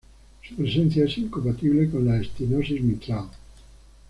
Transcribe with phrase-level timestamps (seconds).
[0.41, 3.27] Su presencia es incompatible con la estenosis mitral.